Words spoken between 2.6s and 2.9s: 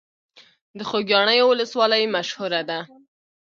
ده